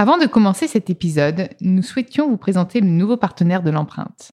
[0.00, 4.32] Avant de commencer cet épisode, nous souhaitions vous présenter le nouveau partenaire de l'empreinte.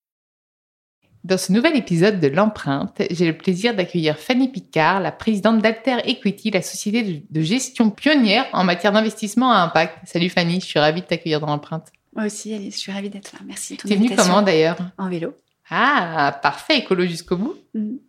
[1.23, 5.97] Dans ce nouvel épisode de l'empreinte, j'ai le plaisir d'accueillir Fanny Picard, la présidente d'Alter
[6.05, 9.99] Equity, la société de gestion pionnière en matière d'investissement à impact.
[10.05, 11.87] Salut Fanny, je suis ravie de t'accueillir dans l'empreinte.
[12.15, 13.39] Moi aussi, Alice, je suis ravie d'être là.
[13.45, 13.77] Merci.
[13.77, 14.77] T'es venue comment d'ailleurs?
[14.97, 15.35] En vélo.
[15.69, 17.55] Ah, parfait, écolo jusqu'au bout.
[17.75, 17.99] Mhm.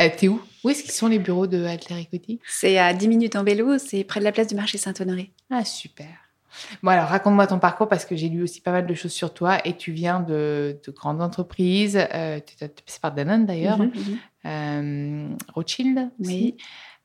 [0.00, 0.40] Euh, T'es où?
[0.64, 2.40] Où est-ce qu'ils sont les bureaux de Alter Equity?
[2.48, 5.30] C'est à 10 minutes en vélo, c'est près de la place du marché Saint-Honoré.
[5.50, 6.08] Ah, super.
[6.82, 9.32] Bon, alors raconte-moi ton parcours parce que j'ai lu aussi pas mal de choses sur
[9.34, 11.96] toi et tu viens de, de grandes entreprises.
[12.14, 14.18] Euh, tu es passé par Danone d'ailleurs, Mhm, mhm.
[14.46, 16.32] euh, Rothschild aussi.
[16.32, 16.56] Oui.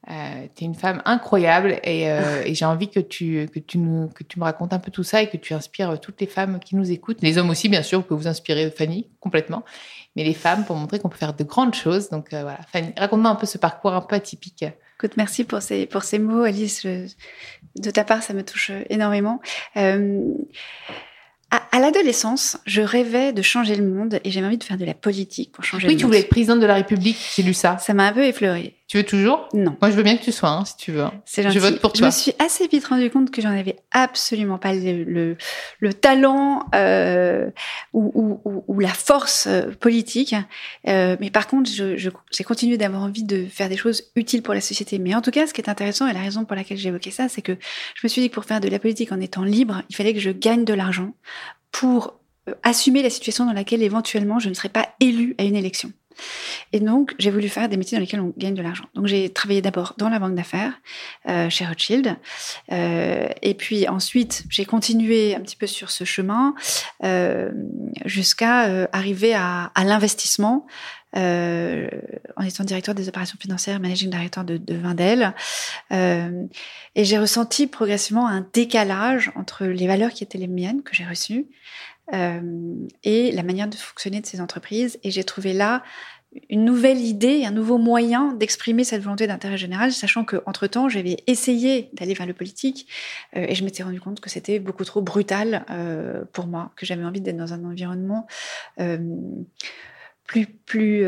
[0.09, 3.77] Euh, tu es une femme incroyable et, euh, et j'ai envie que tu, que, tu
[3.77, 6.27] nous, que tu me racontes un peu tout ça et que tu inspires toutes les
[6.27, 7.21] femmes qui nous écoutent.
[7.21, 9.63] Les hommes aussi, bien sûr, vous pouvez vous inspirer, Fanny, complètement.
[10.15, 12.09] Mais les femmes, pour montrer qu'on peut faire de grandes choses.
[12.09, 14.65] Donc voilà, Fanny, raconte-moi un peu ce parcours un peu atypique.
[15.03, 16.81] Écoute, merci pour ces, pour ces mots, Alice.
[16.83, 17.07] Je-
[17.81, 19.41] de ta part, ça me touche énormément.
[19.77, 20.21] Euh,
[21.49, 24.85] à, à l'adolescence, je rêvais de changer le monde et j'avais envie de faire de
[24.85, 26.11] la politique pour changer Oui, le tu monde.
[26.11, 27.77] voulais être présidente de la République, j'ai lu ça.
[27.79, 28.75] Ça m'a un peu effleurée.
[28.91, 29.47] Tu veux toujours?
[29.53, 29.77] Non.
[29.79, 30.99] Moi, je veux bien que tu sois, hein, si tu veux.
[31.03, 31.13] hein.
[31.23, 31.59] C'est Je gentil.
[31.59, 32.07] vote pour Je toi.
[32.07, 35.37] me suis assez vite rendu compte que j'en avais absolument pas le, le,
[35.79, 37.49] le talent euh,
[37.93, 40.35] ou, ou, ou, la force euh, politique.
[40.89, 44.41] Euh, mais par contre, je- je- j'ai continué d'avoir envie de faire des choses utiles
[44.43, 44.99] pour la société.
[44.99, 47.11] Mais en tout cas, ce qui est intéressant et la raison pour laquelle j'ai évoqué
[47.11, 47.53] ça, c'est que
[47.95, 50.13] je me suis dit que pour faire de la politique en étant libre, il fallait
[50.13, 51.13] que je gagne de l'argent
[51.71, 52.19] pour
[52.49, 55.93] euh, assumer la situation dans laquelle éventuellement je ne serais pas élue à une élection.
[56.73, 58.85] Et donc, j'ai voulu faire des métiers dans lesquels on gagne de l'argent.
[58.95, 60.73] Donc, j'ai travaillé d'abord dans la banque d'affaires,
[61.29, 62.15] euh, chez Rothschild.
[62.71, 66.55] Euh, et puis ensuite, j'ai continué un petit peu sur ce chemin
[67.03, 67.51] euh,
[68.05, 70.65] jusqu'à arriver à, l'investissement
[71.13, 74.79] en étant directeur des opérations financières, managing director de, de.
[75.91, 76.43] Euh,
[76.95, 81.05] et j'ai ressenti progressivement un décalage entre les valeurs qui étaient les miennes, que j'ai
[81.05, 81.47] reçues,
[83.03, 84.99] et la manière de fonctionner de ces entreprises.
[85.03, 85.81] Et j'ai trouvé là
[86.49, 90.87] une nouvelle idée, un nouveau moyen d'exprimer cette volonté d'intérêt général, sachant que entre temps
[90.87, 92.87] j'avais essayé d'aller vers le politique
[93.35, 96.85] euh, et je m'étais rendu compte que c'était beaucoup trop brutal euh, pour moi, que
[96.85, 98.27] j'avais envie d'être dans un environnement
[98.79, 98.97] euh,
[100.25, 101.05] plus plus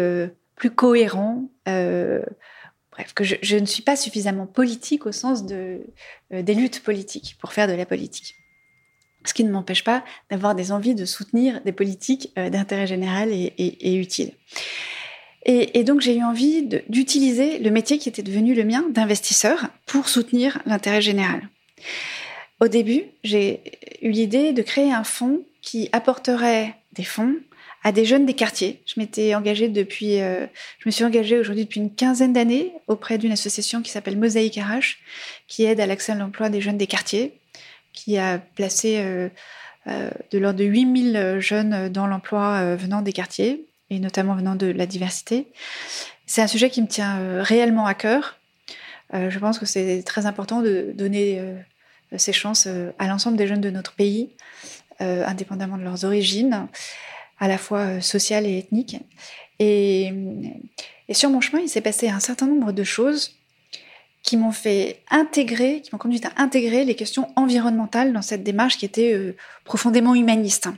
[0.55, 1.49] plus cohérent.
[1.65, 5.81] bref, que je, ne suis pas suffisamment politique au sens de
[6.31, 8.35] des luttes politiques pour faire de la politique.
[9.25, 13.95] Ce qui ne m'empêche pas d'avoir des envies de soutenir des politiques d'intérêt général et
[13.95, 14.33] utiles.
[15.45, 20.07] Et, donc j'ai eu envie d'utiliser le métier qui était devenu le mien d'investisseur pour
[20.07, 21.49] soutenir l'intérêt général.
[22.61, 23.59] Au début, j'ai
[24.01, 27.35] eu l'idée de créer un fonds qui apporterait des fonds
[27.83, 28.81] à des jeunes des quartiers.
[28.85, 30.45] Je m'étais engagée depuis, euh,
[30.79, 34.55] je me suis engagée aujourd'hui depuis une quinzaine d'années auprès d'une association qui s'appelle Mosaïque
[34.55, 34.95] RH,
[35.49, 37.37] qui aide à l'accès à l'emploi des jeunes des quartiers,
[37.91, 39.27] qui a placé euh,
[39.87, 43.65] euh, de l'ordre de 8000 jeunes dans l'emploi venant des quartiers
[43.99, 45.47] notamment venant de la diversité.
[46.25, 48.37] C'est un sujet qui me tient euh, réellement à cœur.
[49.13, 51.55] Euh, je pense que c'est très important de donner euh,
[52.17, 52.67] ces chances
[52.99, 54.29] à l'ensemble des jeunes de notre pays,
[54.99, 56.67] indépendamment de leurs origines,
[57.39, 58.97] à la fois sociales et ethniques.
[59.57, 60.13] Et,
[61.11, 63.35] sur mon chemin, il s'est passé un certain nombre de choses
[64.21, 68.77] qui m'ont fait intégrer, qui m'ont conduit à intégrer les questions environnementales dans cette démarche
[68.77, 69.35] qui était
[69.65, 70.69] profondément humaniste.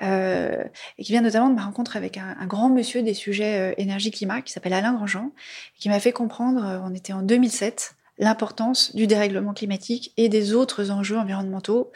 [0.00, 0.64] Euh,
[0.98, 4.40] et qui vient notamment de ma rencontre avec un, grand monsieur des sujets euh, énergie-climat
[4.40, 5.32] qui s'appelle Alain Grandjean,
[5.78, 10.54] qui m'a fait comprendre, euh, on était en 2007, l'importance du dérèglement climatique et des
[10.54, 11.92] autres enjeux environnementaux,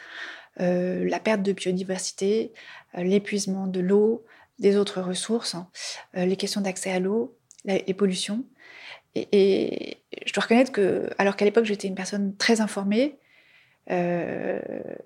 [0.59, 2.51] la perte de biodiversité,
[2.95, 4.25] l'épuisement de l'eau,
[4.57, 5.67] des autres ressources, hein,
[6.15, 8.43] les questions d'accès à l'eau, les pollutions.
[9.13, 13.19] Et, et je dois reconnaître que, alors qu'à l'époque j'étais une personne très informée,
[13.89, 14.59] euh,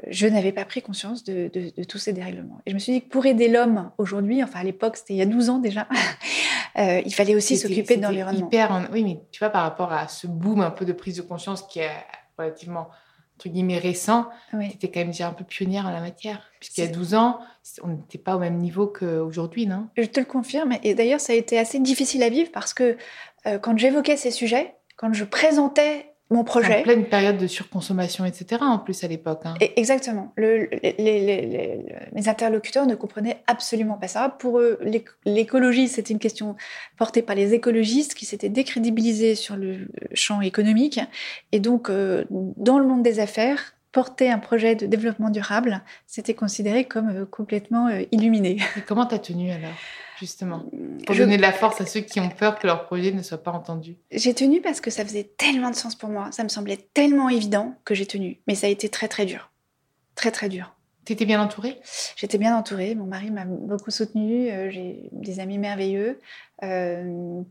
[0.07, 2.59] je n'avais pas pris conscience de, de, tous ces dérèglements.
[2.65, 5.17] Et je me suis dit que pour aider l'homme aujourd'hui, enfin à l'époque, c'était il
[5.17, 5.87] y a 12 ans déjà,
[6.77, 8.49] euh, il fallait aussi s'occuper de l'environnement.
[8.91, 11.61] Oui, mais tu vois, par rapport à ce boom un peu de prise de conscience
[11.63, 11.91] qui est
[12.37, 12.89] relativement
[13.37, 14.69] entre guillemets récent, oui.
[14.69, 16.51] tu étais quand même déjà un peu pionnière en la matière.
[16.59, 17.39] Puisqu'il y a 12 ans,
[17.81, 19.87] on n'était pas au même niveau qu'aujourd'hui, non?
[19.97, 20.73] Je te le confirme.
[20.83, 22.97] Et d'ailleurs, ça a été assez difficile à vivre parce que
[23.47, 26.79] euh, quand j'évoquais ces sujets, quand je présentais mon projet.
[26.79, 28.61] En pleine période de surconsommation, etc.
[28.61, 29.41] En plus à l'époque.
[29.43, 29.55] Hein.
[29.75, 30.31] Exactement.
[30.37, 31.79] Le, les, les,
[32.13, 34.29] mes interlocuteurs ne comprenaient absolument pas ça.
[34.29, 34.79] Pour eux,
[35.25, 36.55] l'écologie, c'était une question
[36.97, 40.99] portée par les écologistes qui s'étaient décrédibilisés sur le champ économique.
[41.51, 46.33] Et donc, euh, dans le monde des affaires, porter un projet de développement durable, c'était
[46.33, 48.57] considéré comme euh, complètement euh, illuminé.
[48.77, 49.73] Et comment t'as tenu alors
[50.21, 50.63] justement,
[51.07, 53.41] pour donner de la force à ceux qui ont peur que leur projet ne soit
[53.41, 53.97] pas entendu?
[54.11, 57.27] J'ai tenu parce que ça faisait tellement de sens pour moi, ça me semblait tellement
[57.27, 58.39] évident que j'ai tenu.
[58.47, 59.51] Mais ça a été très très dur,
[60.13, 60.75] très très dur.
[61.05, 61.79] T'étais bien entourée?
[62.15, 66.19] J'étais bien entourée, mon mari m'a beaucoup soutenue, euh, j'ai des amis merveilleux.
[66.63, 67.41] Euh,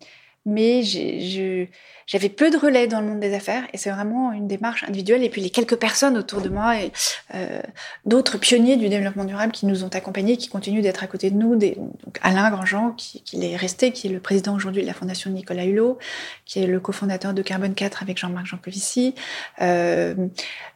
[0.47, 4.85] mais j'avais peu de relais dans le monde des affaires et c'est vraiment une démarche
[4.85, 5.23] individuelle.
[5.23, 6.93] Et puis les quelques personnes autour de moi et
[7.35, 7.61] euh,
[8.07, 11.37] d'autres pionniers du développement durable qui nous ont accompagnés, qui continuent d'être à côté de
[11.37, 11.57] nous.
[11.57, 14.95] Des, donc Alain Grandjean, qui, qui est resté, qui est le président aujourd'hui de la
[14.95, 15.99] Fondation Nicolas Hulot,
[16.47, 19.15] qui est le cofondateur de Carbone 4 avec Jean-Marc Jancovici.
[19.61, 20.15] Euh,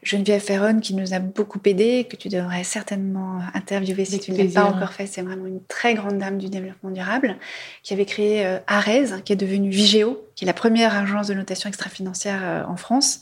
[0.03, 4.37] Geneviève Ferron, qui nous a beaucoup aidé, que tu devrais certainement interviewer si tu ne
[4.37, 5.07] l'as pas encore fait.
[5.07, 7.37] C'est vraiment une très grande dame du développement durable,
[7.83, 11.29] qui avait créé euh, Arez, qui est devenu devenue Vigéo, qui est la première agence
[11.29, 13.21] de notation extra-financière euh, en France,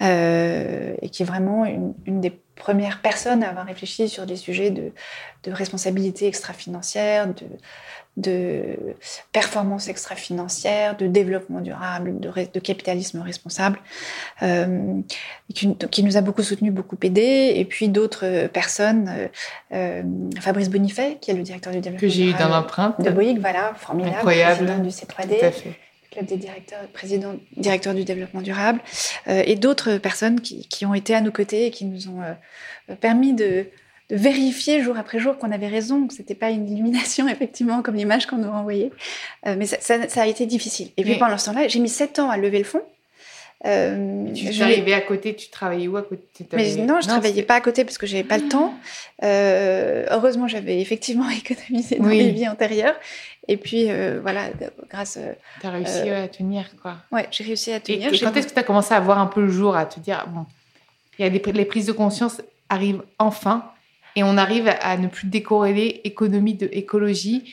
[0.00, 4.92] et qui est vraiment une, des premières personnes à avoir réfléchi sur des sujets de,
[5.44, 7.46] de responsabilité extra-financière, de,
[8.16, 8.76] de
[9.32, 13.80] performance extra-financière, de développement durable, de, de capitalisme responsable,
[14.42, 15.00] euh,
[15.52, 19.28] qui, qui, nous a beaucoup soutenu, beaucoup aidé, et puis d'autres personnes, euh,
[19.72, 20.02] euh
[20.40, 23.40] Fabrice Bonifay, qui est le directeur du développement que j'ai eu dans l'empreinte de Bouygues,
[23.40, 24.64] voilà, formidable, Incroyable.
[24.64, 25.74] président du C3D.
[26.14, 28.80] Club des directeurs, président, directeur du développement durable,
[29.26, 32.22] euh, et d'autres personnes qui, qui, ont été à nos côtés et qui nous ont
[32.22, 33.66] euh, permis de,
[34.10, 37.96] de vérifier jour après jour qu'on avait raison, que c'était pas une illumination effectivement comme
[37.96, 38.92] l'image qu'on nous envoyait.
[39.46, 40.90] Euh, mais ça, ça, ça, a été difficile.
[40.96, 42.82] Et puis pendant ce temps-là, j'ai mis sept ans à lever le fond.
[43.66, 46.46] Euh, tu arrivée à côté, tu travaillais où à côté?
[46.52, 48.74] Mais non, je ne travaillais pas à côté parce que j'avais pas le temps.
[49.22, 52.96] Euh, heureusement, j'avais effectivement économisé dans mes vies antérieures.
[53.48, 54.50] Et puis euh, voilà,
[54.90, 55.16] grâce.
[55.16, 56.96] Euh, tu as réussi à tenir quoi.
[57.10, 58.12] Ouais, j'ai réussi à tenir.
[58.12, 60.00] Et, quand est-ce que tu as commencé à voir un peu le jour, à te
[60.00, 60.46] dire bon,
[61.18, 63.70] il y a des les prises de conscience arrivent enfin
[64.16, 67.52] et on arrive à ne plus décorréler économie de écologie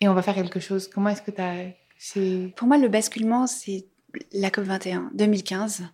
[0.00, 0.88] et on va faire quelque chose?
[0.88, 2.50] Comment est-ce que tu as...
[2.56, 3.86] Pour moi, le basculement, c'est
[4.32, 5.84] la COP21 2015,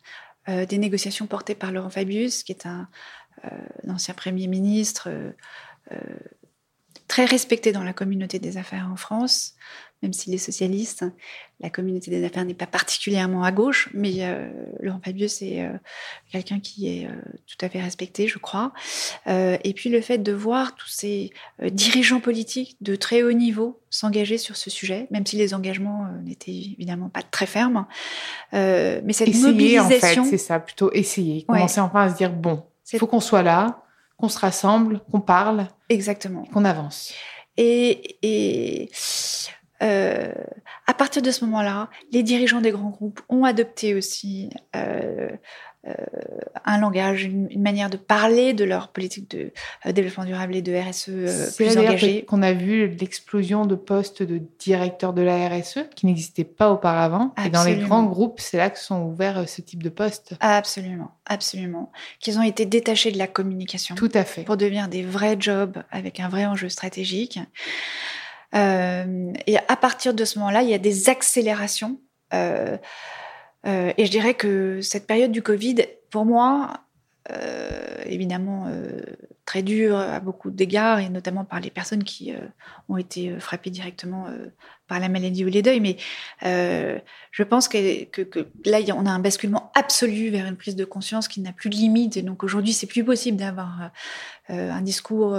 [0.48, 2.88] euh, des négociations portées par Laurent Fabius, qui est un,
[3.44, 3.48] euh,
[3.88, 5.32] ancien Premier ministre euh,
[7.06, 9.54] très respecté dans la communauté des affaires en France,
[10.02, 11.04] même s'il est socialiste.
[11.60, 14.48] La communauté des affaires n'est pas particulièrement à gauche, mais euh,
[14.80, 15.72] Laurent Fabius c'est euh,
[16.30, 17.10] quelqu'un qui est euh,
[17.48, 18.72] tout à fait respecté, je crois.
[19.26, 24.38] Et puis le fait de voir tous ces dirigeants politiques de très haut niveau s'engager
[24.38, 27.86] sur ce sujet, même si les engagements n'étaient évidemment pas très fermes.
[28.52, 30.22] mais cette essayer, mobilisation...
[30.22, 31.42] en fait, c'est ça, plutôt essayer.
[31.44, 33.82] Commencer enfin à se dire, bon, il faut qu'on soit là,
[34.16, 35.66] qu'on se rassemble, qu'on parle.
[35.88, 36.44] Exactement.
[36.52, 37.12] Qu'on avance.
[37.56, 38.16] Et...
[38.22, 38.90] et
[39.82, 40.32] euh,
[40.86, 45.28] à partir de ce moment-là, les dirigeants des grands groupes ont adopté aussi euh,
[45.86, 45.92] euh,
[46.64, 49.52] un langage, une, manière de parler de leur politique de
[49.92, 52.24] développement durable et de RSE plus engagée.
[52.24, 57.32] qu'on a vu l'explosion de postes de directeurs de la RSE qui n'existaient pas auparavant.
[57.36, 57.46] Absolument.
[57.46, 60.34] Et dans les grands groupes, c'est là que sont ouverts ce type de postes.
[60.40, 61.92] Absolument, absolument.
[62.18, 63.94] Qu'ils ont été détachés de la communication.
[63.94, 64.42] Tout à fait.
[64.42, 67.38] Pour devenir des vrais jobs avec un vrai enjeu stratégique.
[68.54, 72.00] Euh, et à partir de ce moment-là, il y a des accélérations.
[72.34, 72.76] Euh,
[73.66, 75.76] euh, et je dirais que cette période du Covid,
[76.10, 76.80] pour moi,
[77.30, 79.00] euh, évidemment euh,
[79.48, 82.38] très dure à beaucoup d'égards, et notamment par les personnes qui euh,
[82.90, 84.26] ont été frappées directement
[84.88, 85.80] par la maladie ou les deuils.
[85.80, 85.96] Mais
[86.42, 87.78] je pense que,
[88.68, 91.76] là, on a un basculement absolu vers une prise de conscience qui n'a plus de
[91.76, 92.18] limite.
[92.18, 93.90] Et donc aujourd'hui, c'est plus possible d'avoir
[94.48, 95.34] un discours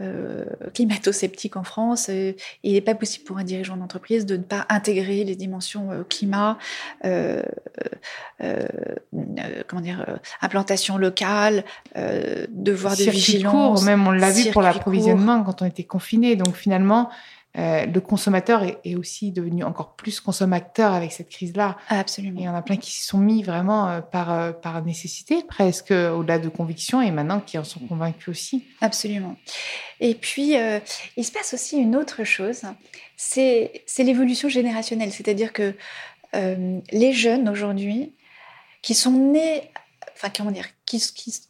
[0.00, 2.08] euh, climato-sceptique en France.
[2.08, 6.04] il n'est pas possible pour un dirigeant d'entreprise de ne pas intégrer les dimensions euh,
[6.04, 6.56] climat,
[7.04, 7.42] euh,
[8.42, 8.66] euh,
[9.66, 11.64] comment dire, implantation locale,
[12.48, 13.29] devoir de vigilance.
[13.38, 16.36] Court, même on l'a vu pour l'approvisionnement quand on était confiné.
[16.36, 17.10] Donc finalement,
[17.58, 21.76] euh, le consommateur est, aussi devenu encore plus consommateur avec cette crise-là.
[21.88, 22.38] Absolument.
[22.38, 24.84] Et il y en a plein qui s'y sont mis vraiment euh, par, euh, par
[24.84, 28.64] nécessité, presque au-delà de conviction, et maintenant qui en sont convaincus aussi.
[28.80, 29.36] Absolument.
[29.98, 30.54] Et puis,
[31.16, 32.62] il se passe aussi une autre chose,
[33.16, 35.12] c'est l'évolution générationnelle.
[35.12, 35.74] C'est-à-dire que
[36.32, 38.14] les jeunes aujourd'hui,
[38.80, 39.70] qui sont nés
[40.20, 41.00] enfin comment dire, qui,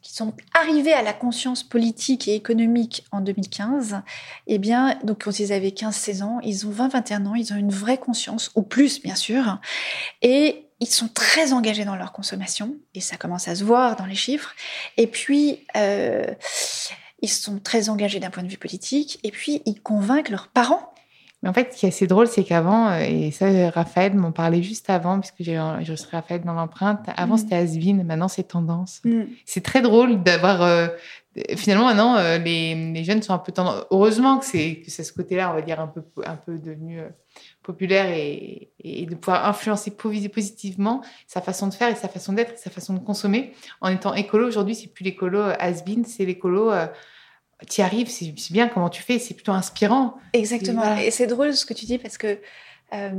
[0.03, 4.03] sont arrivés à la conscience politique et économique en 2015,
[4.47, 7.73] eh bien, donc quand ils avaient 15-16 ans, ils ont 20-21 ans, ils ont une
[7.73, 9.59] vraie conscience, ou plus bien sûr,
[10.23, 14.07] et ils sont très engagés dans leur consommation, et ça commence à se voir dans
[14.07, 14.55] les chiffres,
[14.97, 16.25] et puis euh,
[17.23, 20.93] ils sont très engagés d'un point de vue politique, et puis ils convainquent leurs parents
[21.43, 24.31] mais en fait, ce qui est assez drôle, c'est qu'avant, euh, et ça, Raphaël m'en
[24.31, 27.01] parlait juste avant, puisque j'ai enregistré Raphaël dans l'empreinte.
[27.17, 27.39] Avant, mm.
[27.39, 29.01] c'était Asbin, maintenant, c'est tendance.
[29.05, 29.23] Mm.
[29.47, 30.61] C'est très drôle d'avoir.
[30.63, 30.89] Euh,
[31.57, 33.85] finalement, maintenant, euh, les, les, jeunes sont un peu tendance.
[33.91, 37.01] Heureusement que c'est que ce côté-là, on va dire, un peu, un peu devenu
[37.63, 42.53] populaire et, et, de pouvoir influencer positivement sa façon de faire et sa façon d'être
[42.53, 43.55] et sa façon de consommer.
[43.81, 46.71] En étant écolo, aujourd'hui, c'est plus l'écolo Asbin, c'est l'écolo
[47.69, 50.15] tu y arrives, c'est bien comment tu fais, c'est plutôt inspirant.
[50.33, 50.97] Exactement.
[50.97, 52.39] Et c'est drôle ce que tu dis parce que
[52.93, 53.11] euh,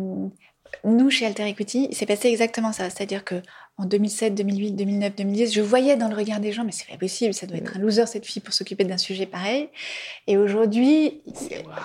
[0.83, 2.89] nous, chez Alter Equity, il s'est passé exactement ça.
[2.89, 3.41] C'est-à-dire que
[3.77, 6.97] en 2007, 2008, 2009, 2010, je voyais dans le regard des gens, mais c'est pas
[6.97, 9.69] possible, ça doit être un loser cette fille pour s'occuper d'un sujet pareil.
[10.27, 11.21] Et aujourd'hui,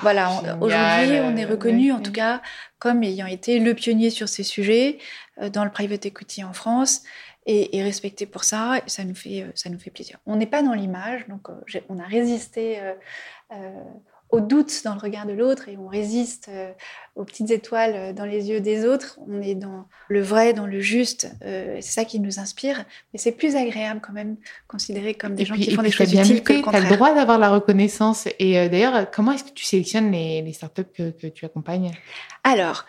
[0.03, 2.43] voilà, aujourd'hui, on est reconnu en tout cas
[2.79, 4.99] comme ayant été le pionnier sur ces sujets
[5.41, 7.03] euh, dans le private equity en France
[7.47, 8.81] et, et pour ça.
[8.87, 10.19] ça nous fait, euh, ça nous fait plaisir.
[10.27, 13.83] On n'est pas dans l'image, donc euh, on a résisté euh,
[14.31, 16.51] au doute dans le regard de l'autre et on résiste
[17.17, 19.19] aux petites étoiles dans les yeux des autres.
[19.29, 21.31] On est dans le vrai, dans le juste.
[21.41, 22.85] c'est ça qui nous inspire.
[23.13, 24.37] Mais c'est plus agréable quand même
[24.69, 27.15] considéré comme des gens qui font des choses utiles que le Tu as le droit
[27.15, 28.29] d'avoir la reconnaissance.
[28.39, 31.93] Et d'ailleurs, comment est-ce que tu sélectionnes les, les startups que, que tu accompagnes?
[32.47, 32.85] Alors,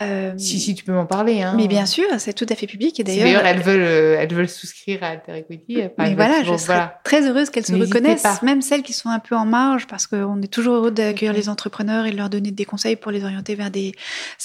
[0.00, 1.42] euh, si, si tu peux m'en parler.
[1.42, 1.52] Hein.
[1.58, 2.98] Mais bien sûr, c'est tout à fait public.
[2.98, 5.82] Et d'ailleurs, elles veulent, euh, elles veulent souscrire à Alter Equity.
[5.98, 9.36] mais voilà, je serais très heureuse qu'elles se reconnaissent, même celles qui sont un peu
[9.36, 12.64] en marge, parce qu'on est toujours heureux d'accueillir les entrepreneurs et de leur donner des
[12.64, 13.92] conseils pour les orienter vers des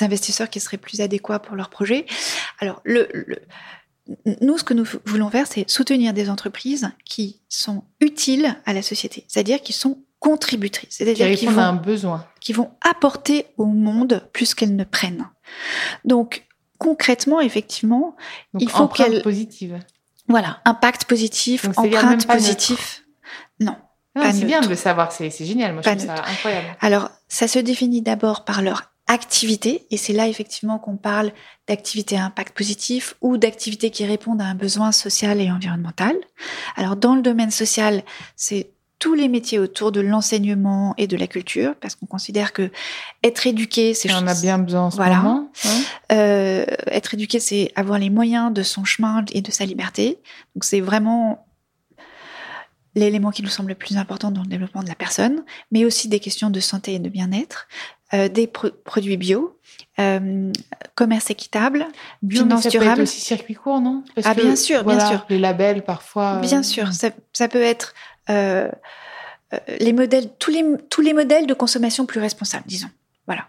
[0.01, 2.05] investisseurs qui seraient plus adéquats pour leur projet.
[2.59, 3.07] Alors, le,
[4.41, 8.81] nous, ce que nous voulons faire, c'est soutenir des entreprises qui sont utiles à la
[8.81, 12.25] société, c'est-à-dire qui sont contributrices, c'est-à-dire qui, vont, un besoin.
[12.41, 15.29] qui vont apporter au monde plus qu'elles ne prennent.
[16.03, 16.45] Donc
[16.77, 18.15] concrètement, effectivement,
[18.59, 19.79] il faut qu'elles positive.
[20.27, 22.79] Voilà, impact positif, empreinte positive.
[23.59, 23.75] Non.
[24.15, 25.73] Ah, c'est bien de le savoir, c'est génial.
[25.73, 26.67] Moi, je trouve ça incroyable.
[26.81, 31.33] Alors, ça se définit d'abord par leur activité, et c'est là effectivement qu'on parle
[31.67, 36.15] d'activité à impact positif ou d'activité qui répondent à un besoin social et environnemental.
[36.77, 38.03] Alors, dans le domaine social,
[38.35, 42.69] c'est tous les métiers autour de l'enseignement et de la culture, parce qu'on considère que
[43.23, 44.13] être éduqué, c'est...
[44.13, 45.17] On a bien besoin en ce voilà.
[45.17, 45.51] moment.
[46.11, 50.19] Euh, être éduqué, c'est avoir les moyens de son chemin et de sa liberté.
[50.53, 51.47] Donc c'est vraiment
[52.95, 56.09] l'élément qui nous semble le plus important dans le développement de la personne, mais aussi
[56.09, 57.67] des questions de santé et de bien-être,
[58.13, 59.59] euh, des produits bio,
[59.99, 60.51] euh,
[60.95, 61.85] commerce équitable,
[62.23, 62.87] bio, finance ça durable.
[62.87, 64.03] Peut être aussi circuit court, non?
[64.23, 65.25] Ah bien sûr, bien sûr.
[65.29, 66.39] Les labels parfois.
[66.39, 67.93] Bien sûr, ça, ça peut être
[68.29, 68.69] euh,
[69.53, 72.89] euh, les modèles, tous les, tous les modèles de consommation plus responsables, disons.
[73.27, 73.47] Voilà.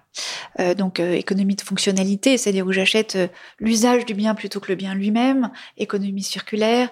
[0.58, 3.16] Euh, donc économie de fonctionnalité, c'est-à-dire où j'achète
[3.58, 6.90] l'usage du bien plutôt que le bien lui-même, économie circulaire,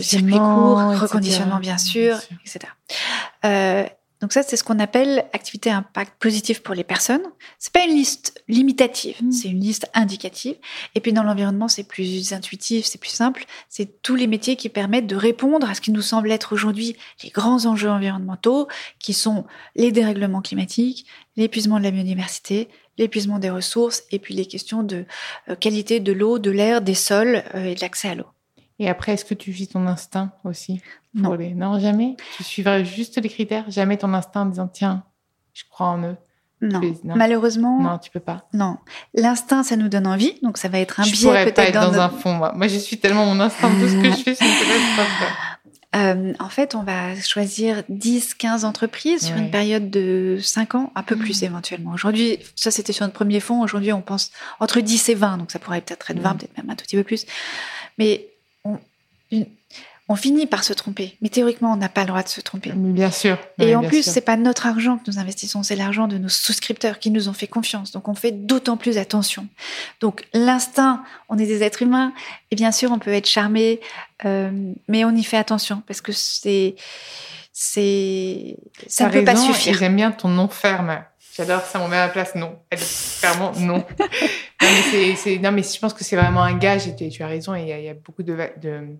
[0.00, 2.70] circuit court, reconditionnement bien sûr, bien sûr.
[3.42, 3.90] etc.
[4.26, 7.22] Donc ça, c'est ce qu'on appelle activité à impact positif pour les personnes.
[7.60, 9.30] C'est pas une liste limitative, mmh.
[9.30, 10.56] c'est une liste indicative.
[10.96, 13.44] Et puis dans l'environnement, c'est plus intuitif, c'est plus simple.
[13.68, 16.96] C'est tous les métiers qui permettent de répondre à ce qui nous semble être aujourd'hui
[17.22, 18.66] les grands enjeux environnementaux,
[18.98, 19.44] qui sont
[19.76, 21.06] les dérèglements climatiques,
[21.36, 22.68] l'épuisement de la biodiversité,
[22.98, 25.04] l'épuisement des ressources, et puis les questions de
[25.48, 28.26] euh, qualité de l'eau, de l'air, des sols euh, et de l'accès à l'eau.
[28.78, 30.82] Et après, est-ce que tu vis ton instinct aussi
[31.14, 31.36] non.
[31.54, 32.16] non, jamais?
[32.36, 35.04] Tu suivrais juste les critères, jamais ton instinct en disant tiens,
[35.54, 36.16] je crois en eux.
[36.62, 36.80] Non.
[37.04, 37.82] malheureusement.
[37.82, 38.48] Non, tu peux pas.
[38.54, 38.78] Non,
[39.14, 41.92] l'instinct, ça nous donne envie, donc ça va être un je biais peut-être pas être
[41.92, 42.32] dans, un fond.
[42.32, 42.52] Moi.
[42.56, 45.02] moi, je suis tellement mon instinct, tout ce que je fais, je ne pas
[45.94, 50.92] euh, en fait, on va choisir 10, 15 entreprises sur une période de 5 ans,
[50.94, 51.44] un peu plus mmh.
[51.46, 51.92] éventuellement.
[51.92, 53.62] Aujourd'hui, ça c'était sur notre premier fonds.
[53.62, 54.30] Aujourd'hui, on pense
[54.60, 56.36] entre 10 et 20, donc ça pourrait peut-être être 20, mmh.
[56.36, 57.24] peut-être même un tout petit peu plus.
[57.98, 58.28] Mais
[59.32, 59.46] on,
[60.08, 61.16] on finit par se tromper.
[61.20, 62.70] Mais théoriquement, on n'a pas le droit de se tromper.
[62.74, 63.38] bien sûr.
[63.58, 67.00] Et en plus, c'est pas notre argent que nous investissons, c'est l'argent de nos souscripteurs
[67.00, 67.90] qui nous ont fait confiance.
[67.90, 69.48] Donc, on fait d'autant plus attention.
[70.00, 72.12] Donc, l'instinct, on est des êtres humains,
[72.52, 73.80] et bien sûr, on peut être charmé,
[74.24, 74.50] euh,
[74.86, 76.76] mais on y fait attention parce que c'est
[77.58, 79.76] c'est ça ne peut pas suffire.
[79.78, 81.02] J'aime bien ton nom ferme.
[81.36, 82.58] J'adore ça, on met à la place non.
[82.70, 82.78] Elle
[83.20, 83.84] clairement non.
[83.98, 87.54] non, mais non, mais je pense que c'est vraiment un gage et tu, as raison.
[87.54, 88.96] Il y, a, il y a beaucoup de, de,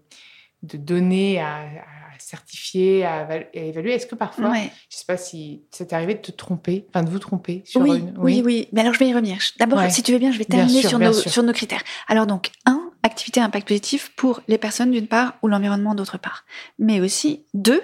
[0.62, 3.94] de données à, à, certifier, à, évaluer.
[3.94, 7.02] Est-ce que parfois, je ne sais pas si ça t'est arrivé de te tromper, enfin
[7.02, 8.14] de vous tromper sur oui, une.
[8.18, 8.68] Oui, oui, oui.
[8.72, 9.38] Mais alors je vais y revenir.
[9.58, 11.82] D'abord, si tu veux bien, je vais terminer sur, nos, sur nos critères.
[12.06, 16.18] Alors donc, un, activité à impact positif pour les personnes d'une part ou l'environnement d'autre
[16.18, 16.44] part.
[16.78, 17.80] Mais aussi, deux,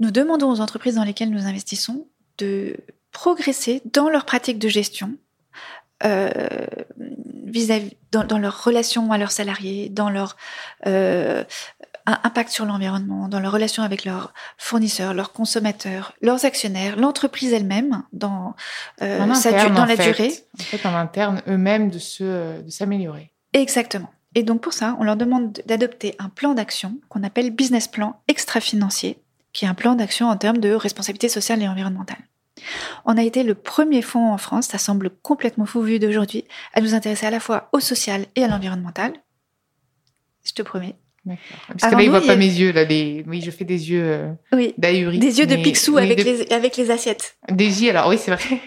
[0.00, 2.06] nous demandons aux entreprises dans lesquelles nous investissons
[2.38, 2.76] de
[3.12, 5.16] progresser dans leur pratique de gestion,
[6.04, 6.28] euh,
[7.46, 10.36] vis-à-vis dans, dans, leur relation à leurs salariés, dans leur
[10.86, 11.44] euh,
[12.06, 18.02] impact sur l'environnement, dans leur relation avec leurs fournisseurs, leurs consommateurs, leurs actionnaires, l'entreprise elle-même
[18.12, 18.54] dans,
[19.02, 20.32] euh, dans la durée.
[20.58, 23.30] En fait, en interne, eux-mêmes de se de s'améliorer.
[23.52, 24.10] Exactement.
[24.34, 28.20] Et donc pour ça, on leur demande d'adopter un plan d'action qu'on appelle business plan
[28.26, 29.18] extra-financier
[29.54, 32.18] qui est un plan d'action en termes de responsabilité sociale et environnementale.
[33.06, 36.44] On a été le premier fonds en France, ça semble complètement fou vu d'aujourd'hui,
[36.74, 39.12] à nous intéresser à la fois au social et à l'environnemental.
[40.44, 40.96] Je te promets.
[41.24, 41.40] D'accord.
[41.68, 42.72] Parce que là, il ne voit pas mes yeux.
[42.72, 42.84] Là,
[43.26, 44.74] Oui, je fais des yeux euh, oui.
[44.76, 45.00] Des
[45.38, 47.36] yeux de Picsou avec, Les, avec les assiettes.
[47.50, 48.60] Des yeux, alors oui, c'est vrai.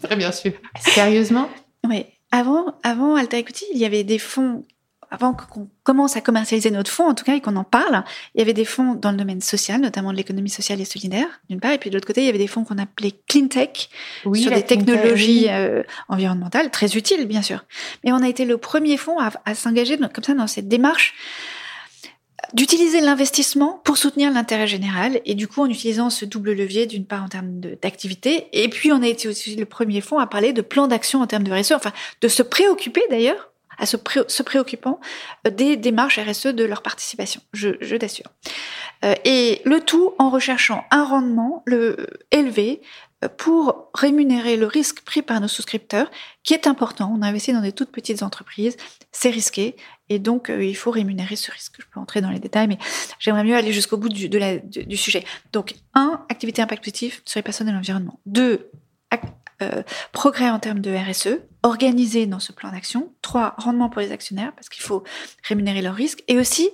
[0.00, 0.52] Très bien sûr.
[0.80, 1.48] Sérieusement?
[1.88, 2.06] Oui.
[2.30, 4.64] Avant, avant Alta Equity, il y avait des fonds
[5.10, 8.38] avant qu'on commence à commercialiser notre fonds, en tout cas, et qu'on en parle, il
[8.38, 11.60] y avait des fonds dans le domaine social, notamment de l'économie sociale et solidaire, d'une
[11.60, 13.88] part, et puis de l'autre côté, il y avait des fonds qu'on appelait clean tech,
[14.34, 17.64] sur des technologies euh, environnementales, très utiles, bien sûr.
[18.04, 21.14] Mais on a été le premier fonds à, à s'engager comme ça dans cette démarche
[22.54, 27.04] d'utiliser l'investissement pour soutenir l'intérêt général et du coup en utilisant ce double levier d'une
[27.04, 30.52] part en termes d'activité et puis on a été aussi le premier fonds à parler
[30.52, 33.49] de plan d'action en termes de RSE, enfin de se préoccuper d'ailleurs
[33.80, 35.00] à se, préoccupant
[35.46, 38.26] euh, des démarches RSE de leur participation, je, je t'assure.
[39.04, 42.82] Euh, et le tout en recherchant un rendement le, élevé
[43.24, 46.10] euh, pour rémunérer le risque pris par nos souscripteurs,
[46.44, 47.10] qui est important.
[47.16, 48.76] On investit dans des toutes petites entreprises,
[49.12, 49.76] c'est risqué,
[50.10, 51.76] et donc il faut rémunérer ce risque.
[51.78, 52.78] Je peux entrer dans les détails, mais
[53.18, 55.24] j'aimerais mieux aller jusqu'au bout du, du sujet.
[55.52, 58.20] Donc, un, activité impact positif sur les personnes et l'environnement.
[58.26, 58.70] Deux,
[59.62, 63.12] euh, progrès en termes de RSE, organisé dans ce plan d'action.
[63.22, 65.04] Trois, rendement pour les actionnaires, parce qu'il faut
[65.46, 66.22] rémunérer leurs risques.
[66.28, 66.70] Et aussi,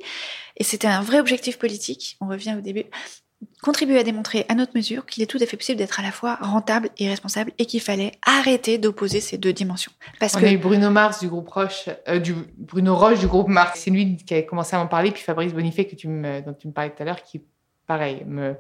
[0.57, 2.85] et c'était un vrai objectif politique, on revient au début,
[3.63, 6.13] contribuer à démontrer à notre mesure qu'il est tout à fait possible d'être à la
[6.13, 9.93] fois rentable et responsable et qu'il fallait arrêter d'opposer ces deux dimensions.
[10.21, 10.47] Parce On que...
[10.47, 13.81] a eu Bruno Mars du groupe Roche, euh, du Bruno Roche du groupe Mars.
[13.81, 16.55] C'est lui qui a commencé à m'en parler, puis Fabrice Bonifay que tu me, dont
[16.55, 17.43] tu me parlais tout à l'heure, qui
[17.87, 18.55] pareil me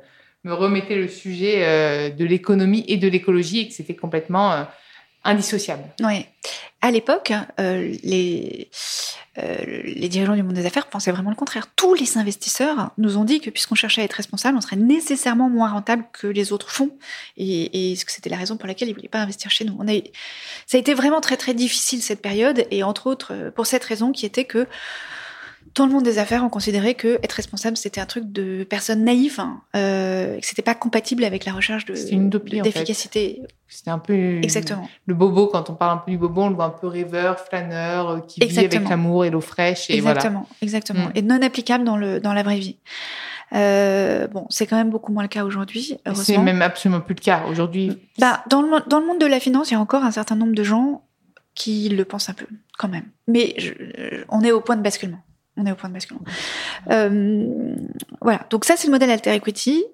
[0.46, 4.62] me remettait le sujet euh, de l'économie et de l'écologie et que c'était complètement euh,
[5.24, 5.82] indissociable.
[6.00, 6.24] Oui.
[6.80, 8.68] À l'époque, euh, les,
[10.08, 11.66] dirigeants du monde des affaires pensaient vraiment le contraire.
[11.74, 15.50] Tous les investisseurs nous ont dit que puisqu'on cherchait à être responsable, on serait nécessairement
[15.50, 16.96] moins rentable que les autres fonds.
[17.36, 19.76] Et, et c'était la raison pour laquelle ils ne voulaient pas investir chez nous?
[20.66, 24.12] Ça a été vraiment très très difficile cette période, et entre autres pour cette raison
[24.12, 24.68] qui était que
[25.76, 29.04] dans le monde des affaires, on considérait que être responsable, c'était un truc de personnes
[29.04, 31.92] naïves, hein, euh, que c'était pas compatible avec la recherche de
[32.62, 33.42] d'efficacité.
[33.68, 35.48] C'était un peu exactement le bobo.
[35.48, 38.20] Quand on parle un peu du bobo, on le voit un peu rêveur, flâneur, euh,
[38.20, 39.90] qui vit avec l'amour et l'eau fraîche.
[39.90, 41.12] Et exactement, exactement, mm.
[41.14, 42.78] et non applicable dans le dans la vraie vie.
[43.52, 45.98] Euh, bon, c'est quand même beaucoup moins le cas aujourd'hui.
[46.14, 47.98] C'est même absolument plus le cas aujourd'hui.
[48.18, 50.36] Bah, dans le dans le monde de la finance, il y a encore un certain
[50.36, 51.02] nombre de gens
[51.54, 52.46] qui le pensent un peu,
[52.78, 53.04] quand même.
[53.28, 53.72] Mais je,
[54.30, 55.18] on est au point de basculement.
[55.56, 56.22] On est au point de basculement.
[56.90, 57.74] Euh,
[58.20, 58.46] voilà.
[58.50, 59.84] Donc ça, c'est le modèle Alter Equity.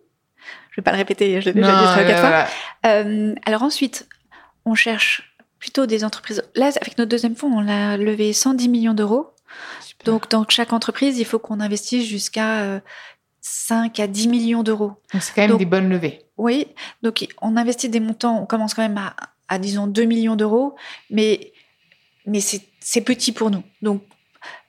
[0.70, 2.46] Je vais pas le répéter, je l'ai déjà dit trois quatre fois.
[2.86, 4.08] Euh, alors ensuite,
[4.64, 6.42] on cherche plutôt des entreprises.
[6.56, 9.28] Là, avec notre deuxième fonds, on a levé 110 millions d'euros.
[10.04, 12.80] Donc dans chaque entreprise, il faut qu'on investisse jusqu'à
[13.42, 14.94] 5 euh, à 10 millions d'euros.
[15.12, 16.24] Donc c'est quand même des bonnes levées.
[16.38, 16.66] Oui.
[17.02, 19.14] Donc on investit des montants, on commence quand même à,
[19.48, 20.74] à disons 2 millions d'euros,
[21.10, 21.52] mais
[22.26, 23.62] mais c'est petit pour nous.
[23.82, 24.02] Donc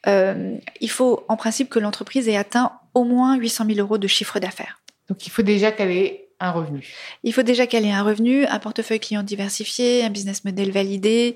[0.08, 4.08] euh, il faut en principe que l'entreprise ait atteint au moins 800 000 euros de
[4.08, 4.82] chiffre d'affaires.
[5.10, 6.94] Donc il faut déjà qu'elle ait un revenu.
[7.24, 11.36] Il faut déjà qu'elle ait un revenu, un portefeuille client diversifié, un business model validé.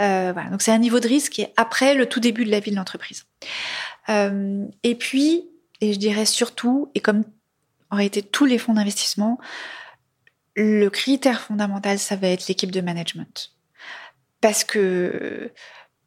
[0.00, 0.50] Euh, voilà.
[0.50, 2.70] Donc c'est un niveau de risque qui est après le tout début de la vie
[2.70, 3.24] de l'entreprise.
[4.08, 5.44] Euh, et puis,
[5.80, 7.24] et je dirais surtout, et comme
[7.90, 9.38] en réalité tous les fonds d'investissement,
[10.56, 13.50] le critère fondamental, ça va être l'équipe de management.
[14.40, 15.50] Parce que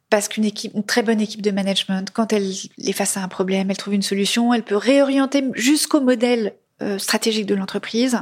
[0.09, 3.27] parce qu'une équipe, une très bonne équipe de management, quand elle est face à un
[3.27, 8.19] problème, elle trouve une solution, elle peut réorienter jusqu'au modèle euh, stratégique de l'entreprise.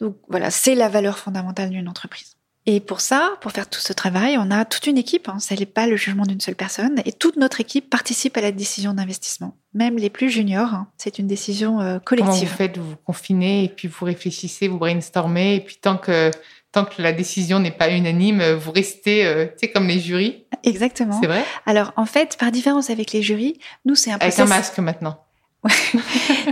[0.00, 2.36] Donc voilà, c'est la valeur fondamentale d'une entreprise.
[2.66, 5.28] Et pour ça, pour faire tout ce travail, on a toute une équipe.
[5.28, 5.38] Hein.
[5.38, 7.02] Ça n'est pas le jugement d'une seule personne.
[7.04, 9.56] Et toute notre équipe participe à la décision d'investissement.
[9.74, 10.88] Même les plus juniors, hein.
[10.96, 12.32] c'est une décision euh, collective.
[12.32, 12.78] Comment vous faites?
[12.78, 15.56] Vous vous confinez et puis vous réfléchissez, vous brainstormez.
[15.56, 16.30] Et puis tant que,
[16.74, 20.44] tant que la décision n'est pas unanime, vous restez, euh, tu sais, comme les jurys.
[20.64, 21.18] Exactement.
[21.20, 21.44] C'est vrai?
[21.66, 25.20] Alors, en fait, par différence avec les jurys, nous, c'est un Avec un masque maintenant.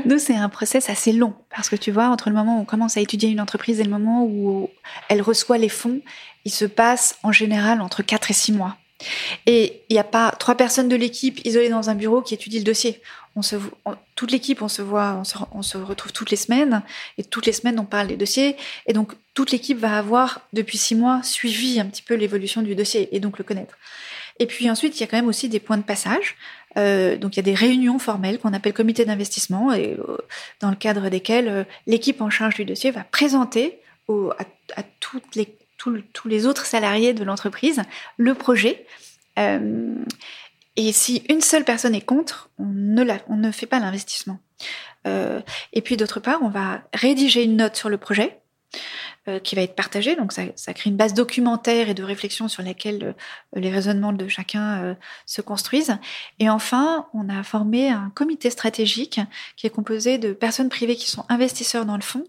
[0.06, 2.64] Nous, c'est un process assez long parce que tu vois, entre le moment où on
[2.64, 4.70] commence à étudier une entreprise et le moment où
[5.10, 6.00] elle reçoit les fonds,
[6.46, 8.78] il se passe en général entre 4 et 6 mois.
[9.44, 12.60] Et il n'y a pas trois personnes de l'équipe isolées dans un bureau qui étudient
[12.60, 13.02] le dossier.
[13.34, 13.56] On se,
[14.14, 16.82] toute l'équipe, on se voit, on se, retrouve toutes les semaines
[17.16, 18.56] et toutes les semaines on parle des dossiers.
[18.86, 22.74] Et donc toute l'équipe va avoir depuis six mois suivi un petit peu l'évolution du
[22.74, 23.78] dossier et donc le connaître.
[24.38, 26.36] Et puis ensuite, il y a quand même aussi des points de passage.
[26.76, 30.16] Euh, donc il y a des réunions formelles qu'on appelle comité d'investissement et euh,
[30.60, 36.46] dans le cadre desquelles euh, l'équipe en charge du dossier va présenter à, tous les
[36.46, 37.82] autres salariés de l'entreprise
[38.16, 38.86] le projet.
[40.76, 44.38] Et si une seule personne est contre, on ne, la, on ne fait pas l'investissement.
[45.04, 48.42] et puis d'autre part, on va rédiger une note sur le projet
[49.28, 50.16] euh, qui va être partagé.
[50.16, 54.12] Donc ça, ça, crée une base documentaire et de réflexion sur laquelle euh, les raisonnements
[54.12, 54.94] de chacun euh,
[55.26, 55.96] se construisent.
[56.40, 59.20] Et enfin, on a formé un comité stratégique
[59.56, 62.24] qui est composé de personnes privées qui sont investisseurs dans le fonds,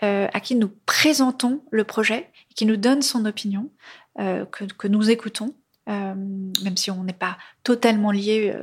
[0.00, 3.70] à qui nous présentons le projet, qui nous donnent son opinion,
[4.16, 5.54] que, que, nous écoutons.
[5.88, 8.54] Même si on n'est pas totalement lié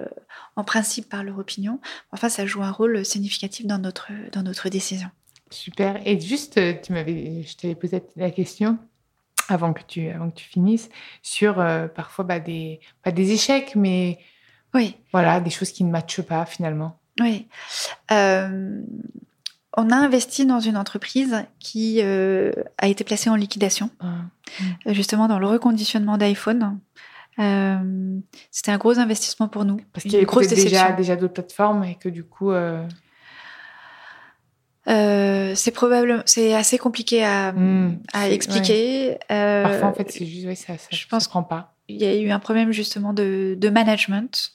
[0.55, 1.79] en principe par leur opinion,
[2.11, 5.09] enfin ça joue un rôle significatif dans notre, dans notre décision.
[5.51, 6.05] Super.
[6.05, 8.77] Et juste, euh, tu m'avais, je t'avais posé la question
[9.47, 10.89] avant que tu, avant que tu finisses
[11.21, 14.19] sur euh, parfois bah, des, pas des échecs, mais
[14.73, 14.95] oui.
[15.11, 16.99] voilà, des choses qui ne matchent pas finalement.
[17.19, 17.47] Oui.
[18.11, 18.81] Euh,
[19.77, 24.21] on a investi dans une entreprise qui a été placée en liquidation, ah.
[24.87, 26.79] justement dans le reconditionnement d'iPhone.
[27.37, 29.77] C'était un gros investissement pour nous.
[29.93, 32.51] Parce qu'il y avait déjà, déjà d'autres plateformes et que du coup.
[34.87, 39.17] Euh, c'est probablement, c'est assez compliqué à, hmm, à expliquer.
[39.31, 41.73] Euh, Parfois, en fait, c'est juste, oui, ça, ça, je pense, prend pas.
[41.87, 44.51] Il y a eu un problème justement de, de management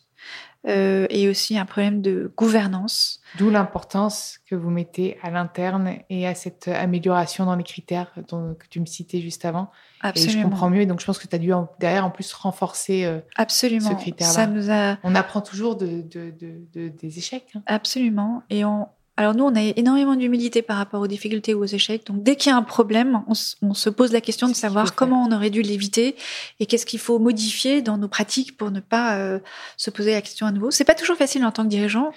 [0.69, 3.21] euh, et aussi un problème de gouvernance.
[3.39, 8.55] D'où l'importance que vous mettez à l'interne et à cette amélioration dans les critères dont,
[8.55, 9.71] que tu me citais juste avant.
[10.03, 10.33] Absolument.
[10.33, 10.83] Et je comprends mieux.
[10.83, 13.91] Et donc, je pense que tu as dû derrière en plus renforcer euh, Absolument.
[13.91, 14.33] ce critère-là.
[14.33, 14.99] Ça nous a...
[15.03, 16.33] On apprend toujours de, de,
[16.75, 17.53] de, des échecs.
[17.55, 17.63] Hein.
[17.67, 18.43] Absolument.
[18.51, 18.87] Et on,
[19.21, 22.07] alors nous, on a énormément d'humilité par rapport aux difficultés ou aux échecs.
[22.07, 23.35] Donc dès qu'il y a un problème, on,
[23.75, 26.17] se pose la question de savoir comment on aurait dû l'éviter
[26.59, 29.39] et qu'est-ce qu'il faut modifier dans nos pratiques pour ne pas euh,
[29.77, 30.71] se poser la question à nouveau.
[30.71, 32.13] C'est pas toujours facile en tant que dirigeant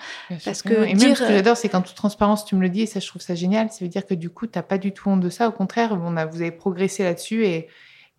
[0.46, 2.84] parce que et même ce que j'adore, c'est qu'en toute transparence, tu me le dis
[2.84, 3.70] et ça, je trouve ça génial.
[3.70, 5.50] Ça veut dire que du coup, t'as pas du tout honte de ça.
[5.50, 7.68] Au contraire, on a, vous avez progressé là-dessus et,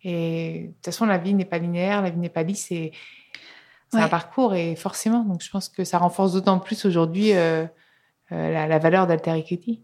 [0.03, 2.91] et de toute façon, la vie n'est pas linéaire, la vie n'est pas lisse et
[3.91, 5.23] c'est un parcours et forcément.
[5.23, 7.33] Donc je pense que ça renforce d'autant plus aujourd'hui.
[7.33, 7.65] Euh,
[8.31, 9.81] euh, la, valeur d'Alter Equity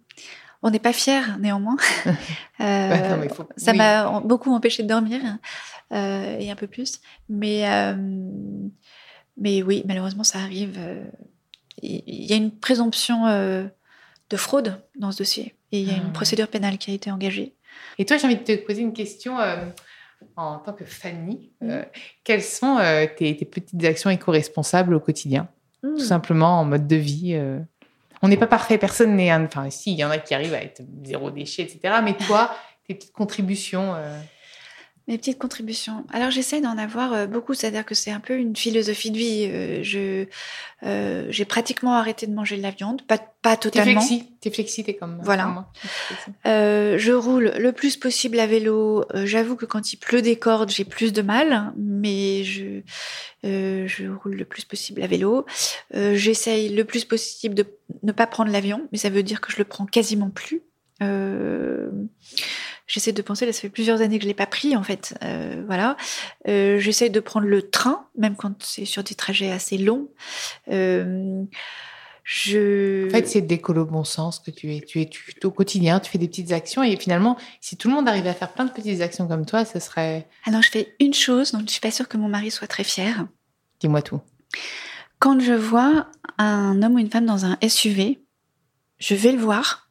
[0.64, 1.78] on n'est pas fiers néanmoins.
[2.62, 3.28] euh,
[3.58, 5.22] Ça m'a beaucoup empêché de dormir
[5.92, 7.00] euh, et un peu plus.
[7.30, 7.96] Mais, euh,
[9.38, 10.80] mais oui, malheureusement, ça arrive.
[11.82, 16.10] Il y a une présomption de fraude dans ce dossier et il y a une
[16.10, 17.56] ah procédure pénale qui a été engagée.
[17.98, 19.38] Et toi, j'ai envie de te poser une question
[20.36, 21.52] en tant que Fanny.
[22.24, 22.78] quelles sont
[23.18, 25.50] tes, petites actions éco-responsables au quotidien?
[25.82, 26.00] Tout mmh.
[26.00, 27.36] simplement en mode de vie
[28.22, 29.34] on n'est pas parfait, personne n'est.
[29.34, 31.96] Enfin, si, il y en a qui arrivent à être zéro déchet, etc.
[32.04, 32.56] Mais toi,
[32.88, 33.96] tes petites contributions.
[33.96, 34.20] Euh,
[35.08, 36.06] Mes petites contributions.
[36.14, 39.50] Alors j'essaie d'en avoir euh, beaucoup, c'est-à-dire que c'est un peu une philosophie de vie.
[39.52, 40.26] Euh, je
[41.30, 44.00] j'ai pratiquement arrêté de manger de la viande, pas pas totalement.
[44.02, 45.46] T'es flexi, t'es flexi, t'es comme voilà.
[45.48, 45.72] moi.
[46.46, 49.06] je roule le plus possible à vélo.
[49.14, 52.82] J'avoue que quand il pleut des cordes, j'ai plus de mal, mais je
[53.44, 55.46] je roule le plus possible à vélo.
[55.94, 57.66] J'essaye le plus possible de
[58.04, 60.64] ne pas prendre l'avion, mais ça veut dire que je le prends quasiment plus.
[61.02, 61.90] Euh,
[62.92, 65.18] J'essaie de penser, là, ça fait plusieurs années que je l'ai pas pris, en fait.
[65.24, 65.96] Euh, voilà.
[66.50, 70.10] Euh, J'essaie de prendre le train, même quand c'est sur des trajets assez longs.
[70.70, 71.42] Euh,
[72.26, 73.08] je...
[73.08, 74.82] En fait, c'est d'écolo bon sens que tu es.
[74.82, 75.10] Tu es
[75.46, 78.34] au quotidien, tu fais des petites actions et finalement, si tout le monde arrivait à
[78.34, 80.28] faire plein de petites actions comme toi, ce serait.
[80.44, 82.84] Alors, je fais une chose dont je suis pas sûre que mon mari soit très
[82.84, 83.26] fier.
[83.80, 84.20] Dis-moi tout.
[85.20, 88.20] Quand je vois un homme ou une femme dans un SUV,
[89.00, 89.91] je vais le voir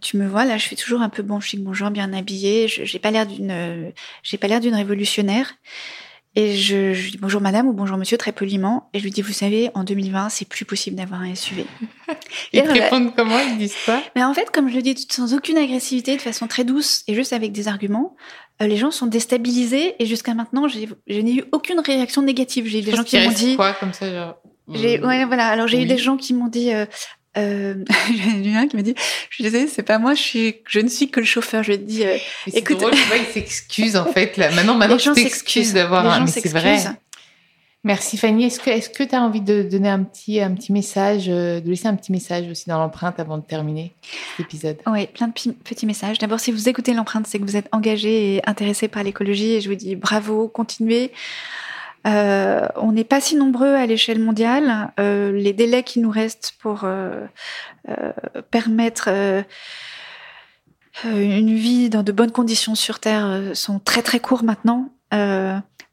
[0.00, 2.68] tu me vois là, je suis toujours un peu bon chic, bonjour, bien habillée.
[2.68, 5.54] J'ai pas l'air d'une, j'ai pas l'air d'une révolutionnaire.
[6.38, 8.90] Et je, je, dis bonjour madame ou bonjour monsieur très poliment.
[8.92, 11.64] Et je lui dis, vous savez, en 2020, c'est plus possible d'avoir un SUV.
[12.52, 14.02] ils te répondent comment Ils disent quoi?
[14.14, 17.14] Mais en fait, comme je le dis sans aucune agressivité, de façon très douce et
[17.14, 18.16] juste avec des arguments,
[18.60, 19.94] euh, les gens sont déstabilisés.
[19.98, 22.66] Et jusqu'à maintenant, je n'ai eu aucune réaction négative.
[22.66, 23.56] J'ai eu des gens qui m'ont dit.
[23.56, 24.34] quoi comme ça genre...
[24.74, 25.46] J'ai, ouais, voilà.
[25.48, 26.86] Alors j'ai eu des gens qui m'ont dit, euh,
[27.36, 27.74] euh,
[28.10, 28.94] il y en a un qui m'a dit,
[29.30, 31.62] je suis désolée, c'est pas moi, je suis, je ne suis que le chauffeur.
[31.62, 32.16] Je lui dit, euh,
[32.52, 34.36] écoute, drôle, tu vois, il s'excuse en fait.
[34.36, 34.50] Là.
[34.52, 36.78] Maintenant, maintenant, je t'excuse d'avoir un, mais c'est vrai.
[37.86, 38.46] Merci Fanny.
[38.46, 41.60] Est-ce que est-ce que tu as envie de donner un petit un petit message, euh,
[41.60, 43.92] de laisser un petit message aussi dans l'empreinte avant de terminer
[44.40, 46.18] l'épisode Oui, plein de petits messages.
[46.18, 49.60] D'abord, si vous écoutez l'empreinte, c'est que vous êtes engagé et intéressé par l'écologie, et
[49.60, 51.12] je vous dis bravo, continuez.
[52.06, 54.92] Euh, on n'est pas si nombreux à l'échelle mondiale.
[55.00, 57.26] Euh, les délais qui nous restent pour euh,
[58.50, 59.08] permettre
[61.04, 64.90] une vie dans de bonnes conditions sur Terre sont très très courts maintenant.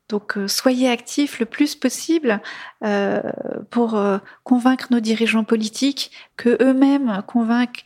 [0.09, 2.41] donc soyez actifs le plus possible
[3.69, 4.01] pour
[4.43, 7.83] convaincre nos dirigeants politiques que eux-mêmes convainquent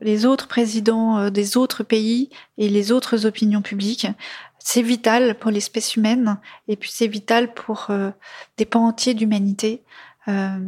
[0.00, 4.06] les autres présidents des autres pays et les autres opinions publiques
[4.68, 8.10] c'est vital pour l'espèce humaine et puis c'est vital pour euh,
[8.56, 9.84] des pans entiers d'humanité.
[10.26, 10.58] Euh,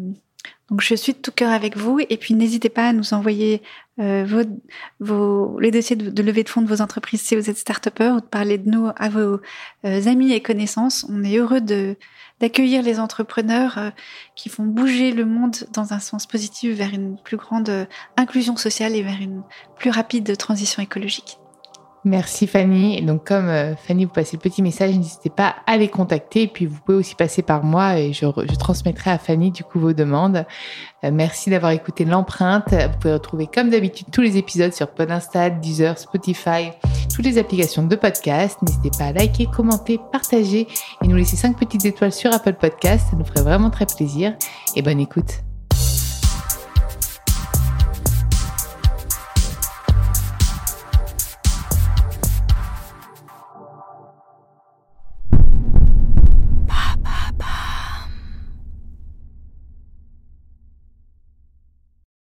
[0.71, 3.61] donc je suis de tout cœur avec vous et puis n'hésitez pas à nous envoyer
[3.99, 4.25] euh,
[5.01, 8.21] vos, les dossiers de, levée de fonds de vos entreprises si vous êtes start ou
[8.21, 9.41] de parler de nous à vos
[9.83, 11.05] amis et connaissances.
[11.09, 13.91] On est heureux d'accueillir les entrepreneurs
[14.37, 18.95] qui font bouger le monde dans un sens positif vers une plus grande inclusion sociale
[18.95, 19.43] et vers une
[19.77, 21.39] plus rapide transition écologique.
[22.05, 23.03] Merci Fanny.
[23.03, 26.43] Donc comme euh, Fanny vous passez le petit message, n'hésitez pas à les contacter.
[26.43, 29.81] Et puis vous pouvez aussi passer par moi et je, transmettrai à Fanny du coup
[29.81, 30.45] vos demandes.
[31.05, 32.73] Euh, merci d'avoir écouté l'empreinte.
[32.73, 36.71] Vous pouvez retrouver comme d'habitude tous les épisodes sur Podinstad, Deezer, Spotify,
[37.15, 38.59] toutes les applications de podcast.
[38.63, 40.69] N'hésitez pas à liker, commenter, partager
[41.03, 43.09] et nous laisser 5 petites étoiles sur Apple Podcast.
[43.11, 44.35] Ça nous ferait vraiment très plaisir.
[44.77, 45.48] Et bonne écoute.